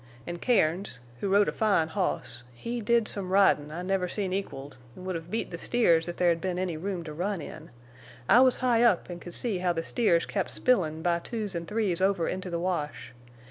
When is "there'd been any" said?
6.17-6.75